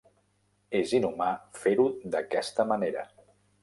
És 0.79 0.93
inhumà 1.01 1.29
fer-ho 1.67 1.87
d'aquesta 2.17 2.71
manera. 2.75 3.09